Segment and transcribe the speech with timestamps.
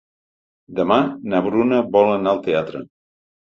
[0.79, 0.97] Demà
[1.33, 2.87] na Bruna vol anar al teatre.